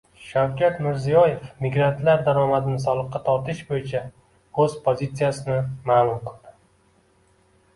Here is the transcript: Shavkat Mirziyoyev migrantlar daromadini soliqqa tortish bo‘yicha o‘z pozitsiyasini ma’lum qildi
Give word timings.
Shavkat 0.27 0.77
Mirziyoyev 0.85 1.43
migrantlar 1.65 2.23
daromadini 2.29 2.81
soliqqa 2.85 3.21
tortish 3.27 3.61
bo‘yicha 3.69 4.01
o‘z 4.65 4.75
pozitsiyasini 4.89 5.59
ma’lum 5.91 6.19
qildi 6.31 6.57